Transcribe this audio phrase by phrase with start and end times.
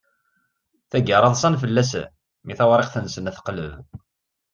[0.89, 2.03] Tagara ḍsan fell-asen,
[2.45, 3.73] mi tawriqt-nsen teqleb.